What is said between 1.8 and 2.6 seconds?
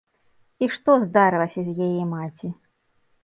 яе маці?